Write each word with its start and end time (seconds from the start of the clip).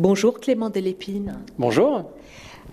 Bonjour 0.00 0.40
Clément 0.40 0.70
Delépine. 0.70 1.34
Bonjour. 1.58 2.10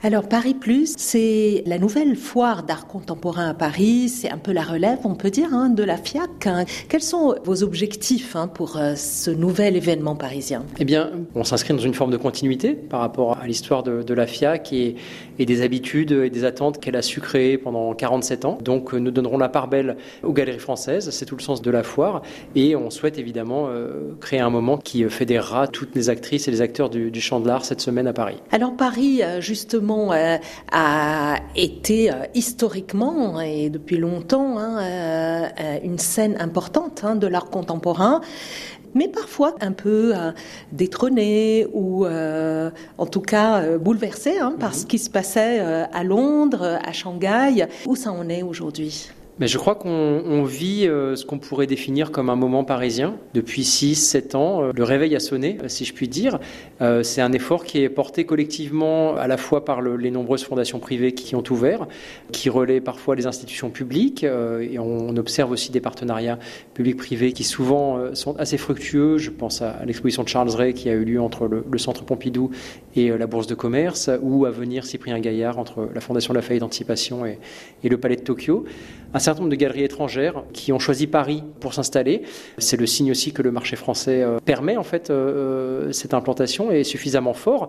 Alors 0.04 0.30
Paris 0.30 0.54
Plus, 0.54 0.94
c'est 0.96 1.64
la 1.66 1.80
nouvelle 1.80 2.16
foire 2.16 2.62
d'art 2.62 2.86
contemporain 2.86 3.50
à 3.50 3.54
Paris, 3.56 4.10
c'est 4.10 4.30
un 4.30 4.38
peu 4.38 4.52
la 4.52 4.62
relève, 4.62 5.00
on 5.06 5.16
peut 5.16 5.32
dire, 5.32 5.54
hein, 5.54 5.70
de 5.70 5.82
la 5.82 5.98
FIAC. 5.98 6.46
Hein. 6.46 6.66
Quels 6.88 7.02
sont 7.02 7.36
vos 7.44 7.64
objectifs 7.64 8.36
hein, 8.36 8.48
pour 8.48 8.78
euh, 8.78 8.94
ce 8.96 9.32
nouvel 9.32 9.76
événement 9.76 10.16
parisien? 10.16 10.66
Eh 10.78 10.86
bien, 10.86 11.10
on 11.34 11.44
s'inscrit 11.44 11.74
dans 11.74 11.80
une 11.80 11.96
forme 11.96 12.12
de 12.12 12.18
continuité 12.18 12.74
par 12.74 13.00
rapport 13.00 13.40
à 13.40 13.48
l'histoire 13.48 13.82
de, 13.82 14.14
la 14.14 14.28
FIAC 14.28 14.72
et, 14.72 14.96
des 15.40 15.62
habitudes 15.62 16.12
et 16.12 16.30
des 16.30 16.44
attentes 16.44 16.80
qu'elle 16.80 16.96
a 16.96 17.02
su 17.02 17.20
créer 17.20 17.58
pendant 17.58 17.94
47 17.96 18.46
ans. 18.46 18.60
Donc 18.64 18.94
nous 18.94 19.12
donnerons 19.12 19.40
la 19.40 19.50
part 19.50 19.68
belle 19.68 19.98
aux 20.24 20.34
galeries 20.34 20.60
françaises, 20.60 21.10
c'est 21.10 21.26
tout 21.26 21.36
le 21.36 21.42
sens 21.42 21.64
de 21.64 21.72
la 21.72 21.82
foire, 21.82 22.22
et 22.56 22.76
on 22.76 22.92
souhaite 22.92 23.18
évidemment 23.18 23.68
euh, 23.70 24.16
créer 24.20 24.40
un 24.40 24.50
moment 24.52 24.78
qui 24.78 25.04
fédérera 25.10 25.68
toutes 25.68 25.96
les 25.96 26.10
actrices 26.10 26.48
et 26.48 26.52
les 26.52 26.62
acteurs 26.62 26.90
du, 26.90 27.10
du 27.10 27.22
champ 27.22 27.40
de 27.40 27.48
l'art 27.48 27.66
cette 27.66 27.82
semaine 27.82 28.08
à 28.08 28.14
Paris. 28.14 28.38
Alors 28.52 28.76
Paris, 28.76 29.22
euh, 29.24 29.42
euh, 29.90 30.38
a 30.72 31.38
été 31.56 32.12
euh, 32.12 32.26
historiquement 32.34 33.40
et 33.42 33.70
depuis 33.70 33.98
longtemps 33.98 34.58
hein, 34.58 34.80
euh, 34.82 35.80
une 35.84 35.98
scène 35.98 36.36
importante 36.40 37.04
hein, 37.04 37.16
de 37.16 37.28
l'art 37.28 37.50
contemporain 37.50 38.22
mais 38.94 39.08
parfois 39.08 39.56
un 39.62 39.74
peu 39.74 40.14
détrôné 40.72 41.68
ou 41.72 42.08
en 42.08 43.06
tout 43.06 43.22
cas 43.22 43.78
bouleversé 43.78 44.40
hein, 44.40 44.56
par 44.60 44.74
ce 44.74 44.88
qui 44.88 44.98
se 44.98 45.10
passait 45.10 45.60
à 45.60 46.04
Londres, 46.04 46.80
à 46.84 46.94
Shanghai. 46.94 47.68
Où 47.86 47.96
ça 47.96 48.12
en 48.12 48.28
est 48.28 48.42
aujourd'hui? 48.42 49.12
Mais 49.40 49.48
je 49.48 49.58
crois 49.58 49.76
qu'on 49.76 50.44
vit 50.44 50.88
euh, 50.88 51.16
ce 51.16 51.26
qu'on 51.26 51.38
pourrait 51.38 51.68
définir 51.68 52.12
comme 52.12 52.30
un 52.30 52.36
moment 52.36 52.64
parisien. 52.64 53.18
Depuis 53.36 53.62
6-7 53.62 54.36
ans, 54.36 54.64
euh, 54.64 54.72
le 54.76 54.84
réveil 54.84 55.16
a 55.16 55.20
sonné, 55.20 55.60
euh, 55.62 55.68
si 55.68 55.86
je 55.86 55.94
puis 55.94 56.08
dire. 56.08 56.40
c'est 57.04 57.22
un 57.22 57.32
effort 57.32 57.64
qui 57.64 57.82
est 57.82 57.90
porté 57.90 58.26
collectivement 58.26 59.16
à 59.16 59.28
la 59.28 59.38
fois 59.38 59.66
par 59.66 59.82
les 59.82 60.12
nombreuses 60.12 60.44
fondations 60.44 60.80
privées 60.80 61.14
qui 61.14 61.36
ont 61.36 61.44
ouvert, 61.50 61.88
qui 62.32 62.50
relaient 62.50 62.82
parfois 62.82 63.16
les 63.16 63.26
institutions 63.26 63.70
publiques, 63.70 64.24
et 64.24 64.78
on 64.80 65.16
observe 65.18 65.52
aussi 65.52 65.72
des 65.72 65.82
partenariats 65.82 66.38
publics-privés 66.74 67.34
qui 67.34 67.44
souvent 67.44 68.14
sont 68.14 68.36
assez 68.38 68.58
fructueux. 68.58 69.18
Je 69.18 69.32
pense 69.32 69.62
à, 69.62 69.82
l'exposition 69.86 70.24
de 70.24 70.30
Charles 70.30 70.50
Ray 70.50 70.74
qui 70.74 70.90
a 70.90 70.94
eu 70.94 71.04
lieu 71.04 71.22
entre 71.22 71.48
le, 71.48 71.78
Centre 71.78 72.04
Pompidou 72.04 72.52
et 72.96 73.10
la 73.10 73.28
Bourse 73.28 73.48
de 73.48 73.56
commerce, 73.56 74.10
ou 74.22 74.46
à 74.46 74.52
venir 74.52 74.86
Cyprien 74.86 75.20
Gaillard 75.20 75.58
entre 75.58 75.90
la 75.94 76.02
Fondation 76.02 76.34
Lafayette 76.34 76.62
d'Anticipation 76.62 77.26
et, 77.26 77.40
et 77.84 77.90
le 77.90 77.98
Palais 77.98 78.18
de 78.18 78.22
Tokyo 78.22 78.66
certain 79.28 79.42
nombre 79.42 79.52
de 79.52 79.58
galeries 79.58 79.84
étrangères 79.84 80.44
qui 80.54 80.72
ont 80.72 80.80
choisi 80.80 81.06
Paris 81.06 81.44
pour 81.60 81.74
s'installer. 81.74 82.22
C'est 82.60 82.78
le 82.78 82.86
signe 82.86 83.12
aussi 83.12 83.34
que 83.34 83.42
le 83.42 83.52
marché 83.52 83.76
français 83.76 84.24
euh, 84.24 84.38
permet 84.40 84.78
en 84.78 84.84
fait 84.84 85.10
euh, 85.10 85.88
euh, 85.88 85.92
cette 85.92 86.14
implantation 86.14 86.72
et 86.72 86.80
est 86.80 86.84
suffisamment 86.86 87.34
fort. 87.34 87.68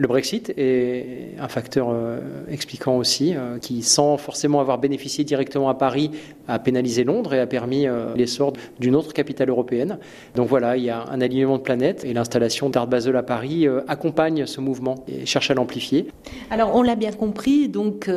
Le 0.00 0.06
Brexit 0.06 0.52
est 0.56 1.34
un 1.40 1.48
facteur 1.48 1.88
euh, 1.90 2.20
expliquant 2.48 2.96
aussi, 2.96 3.34
euh, 3.34 3.58
qui, 3.58 3.82
sans 3.82 4.16
forcément 4.16 4.60
avoir 4.60 4.78
bénéficié 4.78 5.24
directement 5.24 5.68
à 5.68 5.74
Paris, 5.74 6.12
a 6.46 6.60
pénalisé 6.60 7.02
Londres 7.02 7.34
et 7.34 7.40
a 7.40 7.48
permis 7.48 7.88
euh, 7.88 8.14
l'essor 8.14 8.52
d'une 8.78 8.94
autre 8.94 9.12
capitale 9.12 9.48
européenne. 9.48 9.98
Donc 10.36 10.46
voilà, 10.46 10.76
il 10.76 10.84
y 10.84 10.90
a 10.90 11.04
un 11.10 11.20
alignement 11.20 11.58
de 11.58 11.62
planètes 11.62 12.04
et 12.04 12.12
l'installation 12.14 12.70
d'Art 12.70 12.86
Basel 12.86 13.16
à 13.16 13.24
Paris 13.24 13.66
accompagne 13.88 14.46
ce 14.46 14.60
mouvement 14.60 15.04
et 15.08 15.26
cherche 15.26 15.50
à 15.50 15.54
l'amplifier. 15.54 16.06
Alors 16.50 16.76
on 16.76 16.82
l'a 16.82 16.94
bien 16.94 17.10
compris, 17.10 17.68
donc 17.68 18.08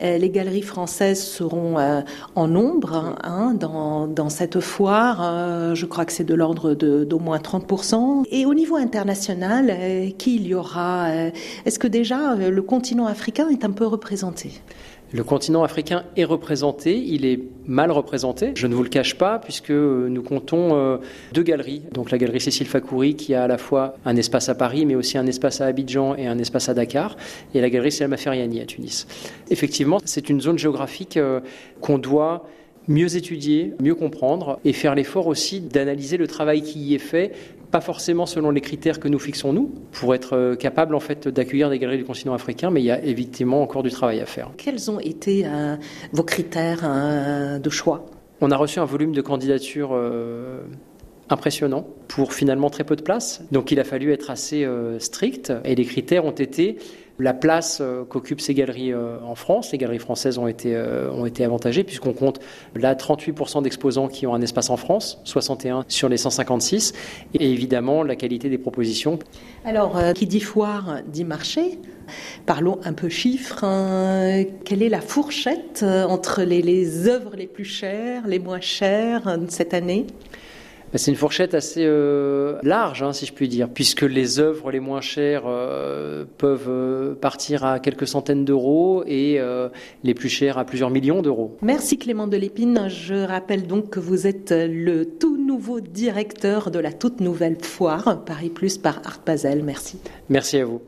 les 0.00 0.30
galeries 0.30 0.62
françaises 0.62 1.22
seront 1.22 1.76
en 2.34 2.48
nombre 2.48 3.16
hein, 3.22 3.54
dans, 3.58 4.06
dans, 4.06 4.28
cette 4.28 4.60
foire. 4.60 5.74
je 5.74 5.86
crois 5.86 6.04
que 6.04 6.12
c'est 6.12 6.24
de 6.24 6.34
l'ordre 6.34 6.74
d'au 6.74 7.18
moins 7.18 7.38
30%. 7.38 8.24
Et 8.30 8.44
au 8.44 8.54
niveau 8.54 8.76
international, 8.76 10.12
qui 10.18 10.36
il 10.36 10.46
y 10.46 10.54
aura 10.54 11.13
euh, 11.14 11.30
est-ce 11.64 11.78
que 11.78 11.86
déjà 11.86 12.32
euh, 12.32 12.50
le 12.50 12.62
continent 12.62 13.06
africain 13.06 13.48
est 13.48 13.64
un 13.64 13.70
peu 13.70 13.86
représenté? 13.86 14.50
Le 15.12 15.22
continent 15.22 15.62
africain 15.62 16.04
est 16.16 16.24
représenté, 16.24 16.96
il 16.98 17.24
est 17.24 17.38
mal 17.66 17.92
représenté, 17.92 18.50
je 18.56 18.66
ne 18.66 18.74
vous 18.74 18.82
le 18.82 18.88
cache 18.88 19.16
pas, 19.16 19.38
puisque 19.38 19.70
nous 19.70 20.22
comptons 20.22 20.74
euh, 20.74 20.96
deux 21.32 21.44
galeries. 21.44 21.82
Donc 21.92 22.10
la 22.10 22.18
galerie 22.18 22.40
Cécile 22.40 22.66
Fakouri, 22.66 23.14
qui 23.14 23.32
a 23.32 23.44
à 23.44 23.46
la 23.46 23.58
fois 23.58 23.94
un 24.04 24.16
espace 24.16 24.48
à 24.48 24.56
Paris, 24.56 24.86
mais 24.86 24.96
aussi 24.96 25.16
un 25.16 25.26
espace 25.26 25.60
à 25.60 25.66
Abidjan 25.66 26.16
et 26.16 26.26
un 26.26 26.38
espace 26.38 26.68
à 26.68 26.74
Dakar, 26.74 27.16
et 27.54 27.60
la 27.60 27.70
galerie 27.70 27.92
Selma 27.92 28.16
Feriani 28.16 28.60
à 28.60 28.66
Tunis. 28.66 29.06
Effectivement, 29.50 29.98
c'est 30.04 30.30
une 30.30 30.40
zone 30.40 30.58
géographique 30.58 31.18
qu'on 31.80 31.98
doit 31.98 32.48
mieux 32.88 33.16
étudier, 33.16 33.74
mieux 33.80 33.94
comprendre 33.94 34.58
et 34.64 34.72
faire 34.72 34.94
l'effort 34.94 35.26
aussi 35.26 35.60
d'analyser 35.60 36.16
le 36.16 36.26
travail 36.26 36.62
qui 36.62 36.78
y 36.78 36.94
est 36.94 36.98
fait, 36.98 37.32
pas 37.70 37.80
forcément 37.80 38.26
selon 38.26 38.50
les 38.50 38.60
critères 38.60 39.00
que 39.00 39.08
nous 39.08 39.18
fixons 39.18 39.52
nous, 39.52 39.74
pour 39.92 40.14
être 40.14 40.36
euh, 40.36 40.54
capable 40.54 40.94
en 40.94 41.00
fait 41.00 41.26
d'accueillir 41.26 41.70
des 41.70 41.78
galeries 41.78 41.98
du 41.98 42.04
continent 42.04 42.34
africain, 42.34 42.70
mais 42.70 42.80
il 42.80 42.84
y 42.84 42.90
a 42.90 43.02
évidemment 43.02 43.62
encore 43.62 43.82
du 43.82 43.90
travail 43.90 44.20
à 44.20 44.26
faire. 44.26 44.50
Quels 44.56 44.90
ont 44.90 45.00
été 45.00 45.44
euh, 45.44 45.76
vos 46.12 46.22
critères 46.22 46.82
euh, 46.84 47.58
de 47.58 47.70
choix? 47.70 48.06
On 48.40 48.50
a 48.50 48.56
reçu 48.56 48.78
un 48.78 48.84
volume 48.84 49.12
de 49.12 49.22
candidatures 49.22 49.96
impressionnant 51.30 51.86
pour 52.08 52.32
finalement 52.32 52.70
très 52.70 52.84
peu 52.84 52.96
de 52.96 53.02
place. 53.02 53.42
Donc 53.52 53.70
il 53.70 53.80
a 53.80 53.84
fallu 53.84 54.12
être 54.12 54.30
assez 54.30 54.66
strict 54.98 55.52
et 55.64 55.74
les 55.74 55.84
critères 55.84 56.24
ont 56.24 56.30
été 56.30 56.78
la 57.18 57.32
place 57.32 57.78
euh, 57.80 58.04
qu'occupent 58.04 58.40
ces 58.40 58.54
galeries 58.54 58.92
euh, 58.92 59.18
en 59.24 59.34
France. 59.34 59.72
Les 59.72 59.78
galeries 59.78 59.98
françaises 59.98 60.38
ont 60.38 60.46
été, 60.46 60.74
euh, 60.74 61.10
ont 61.12 61.26
été 61.26 61.44
avantagées 61.44 61.84
puisqu'on 61.84 62.12
compte 62.12 62.40
là 62.74 62.94
38% 62.94 63.62
d'exposants 63.62 64.08
qui 64.08 64.26
ont 64.26 64.34
un 64.34 64.40
espace 64.40 64.70
en 64.70 64.76
France, 64.76 65.20
61 65.24 65.84
sur 65.88 66.08
les 66.08 66.16
156, 66.16 66.92
et 67.34 67.52
évidemment 67.52 68.02
la 68.02 68.16
qualité 68.16 68.48
des 68.48 68.58
propositions. 68.58 69.18
Alors, 69.64 69.98
qui 70.14 70.26
dit 70.26 70.40
foire 70.40 70.98
dit 71.06 71.24
marché. 71.24 71.78
Parlons 72.44 72.78
un 72.84 72.92
peu 72.92 73.08
chiffres. 73.08 73.64
Hein. 73.64 74.44
Quelle 74.64 74.82
est 74.82 74.90
la 74.90 75.00
fourchette 75.00 75.82
entre 75.82 76.42
les, 76.42 76.60
les 76.60 77.08
œuvres 77.08 77.34
les 77.34 77.46
plus 77.46 77.64
chères, 77.64 78.26
les 78.26 78.38
moins 78.38 78.60
chères 78.60 79.38
cette 79.48 79.72
année? 79.72 80.06
C'est 80.98 81.10
une 81.10 81.16
fourchette 81.16 81.54
assez 81.54 81.84
euh, 81.84 82.58
large, 82.62 83.02
hein, 83.02 83.12
si 83.12 83.26
je 83.26 83.32
puis 83.32 83.48
dire, 83.48 83.68
puisque 83.68 84.02
les 84.02 84.38
œuvres 84.38 84.70
les 84.70 84.80
moins 84.80 85.00
chères 85.00 85.44
euh, 85.46 86.24
peuvent 86.38 86.68
euh, 86.68 87.14
partir 87.14 87.64
à 87.64 87.80
quelques 87.80 88.06
centaines 88.06 88.44
d'euros 88.44 89.02
et 89.06 89.40
les 90.02 90.14
plus 90.14 90.28
chères 90.28 90.58
à 90.58 90.64
plusieurs 90.64 90.90
millions 90.90 91.22
d'euros. 91.22 91.56
Merci 91.62 91.98
Clément 91.98 92.26
Delépine. 92.26 92.88
Je 92.88 93.14
rappelle 93.14 93.66
donc 93.66 93.90
que 93.90 94.00
vous 94.00 94.26
êtes 94.26 94.52
le 94.52 95.04
tout 95.04 95.36
nouveau 95.36 95.80
directeur 95.80 96.70
de 96.70 96.78
la 96.78 96.92
toute 96.92 97.20
nouvelle 97.20 97.56
foire 97.60 98.24
Paris 98.24 98.50
Plus 98.50 98.78
par 98.78 99.00
Art 99.04 99.20
Basel. 99.24 99.62
Merci. 99.62 99.98
Merci 100.28 100.58
à 100.58 100.64
vous. 100.64 100.80